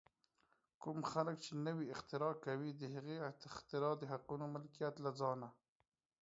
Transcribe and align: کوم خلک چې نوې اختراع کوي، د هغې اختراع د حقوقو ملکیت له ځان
کوم 0.81 0.99
خلک 1.11 1.35
چې 1.45 1.51
نوې 1.67 1.85
اختراع 1.95 2.33
کوي، 2.45 2.71
د 2.75 2.83
هغې 2.95 3.15
اختراع 3.53 3.93
د 3.97 4.03
حقوقو 4.11 4.45
ملکیت 4.55 4.95
له 5.05 5.11
ځان 5.19 5.41